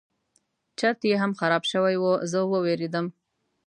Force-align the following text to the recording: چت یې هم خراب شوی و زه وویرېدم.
چت 0.79 0.99
یې 1.09 1.15
هم 1.21 1.31
خراب 1.39 1.63
شوی 1.71 1.95
و 2.03 2.05
زه 2.31 2.39
وویرېدم. 2.51 3.05